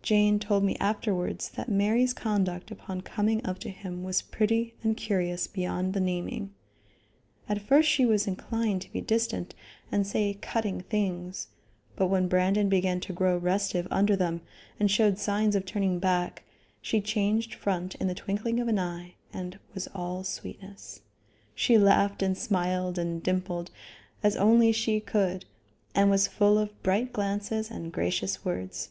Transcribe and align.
Jane 0.00 0.38
told 0.38 0.64
me 0.64 0.74
afterwards 0.80 1.50
that 1.50 1.68
Mary's 1.68 2.14
conduct 2.14 2.70
upon 2.70 3.02
coming 3.02 3.44
up 3.44 3.58
to 3.58 3.68
him 3.68 4.02
was 4.04 4.22
pretty 4.22 4.72
and 4.82 4.96
curious 4.96 5.46
beyond 5.46 5.92
the 5.92 6.00
naming. 6.00 6.54
At 7.46 7.60
first 7.60 7.86
she 7.86 8.06
was 8.06 8.26
inclined 8.26 8.80
to 8.80 8.90
be 8.90 9.02
distant, 9.02 9.54
and 9.92 10.06
say 10.06 10.38
cutting 10.40 10.80
things, 10.80 11.48
but 11.94 12.06
when 12.06 12.26
Brandon 12.26 12.70
began 12.70 13.00
to 13.00 13.12
grow 13.12 13.36
restive 13.36 13.86
under 13.90 14.16
them 14.16 14.40
and 14.80 14.90
showed 14.90 15.18
signs 15.18 15.54
of 15.54 15.66
turning 15.66 15.98
back, 15.98 16.42
she 16.80 17.02
changed 17.02 17.52
front 17.52 17.96
in 17.96 18.06
the 18.06 18.14
twinkling 18.14 18.60
of 18.60 18.68
an 18.68 18.78
eye 18.78 19.12
and 19.30 19.58
was 19.74 19.88
all 19.94 20.24
sweetness. 20.24 21.02
She 21.54 21.76
laughed 21.76 22.22
and 22.22 22.34
smiled 22.38 22.96
and 22.98 23.22
dimpled, 23.22 23.70
as 24.22 24.36
only 24.36 24.72
she 24.72 25.00
could, 25.00 25.44
and 25.94 26.08
was 26.08 26.26
full 26.26 26.56
of 26.56 26.82
bright 26.82 27.12
glances 27.12 27.70
and 27.70 27.92
gracious 27.92 28.42
words. 28.42 28.88